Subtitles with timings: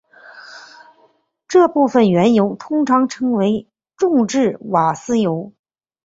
[1.47, 5.53] 这部分原油通常称为重质瓦斯油。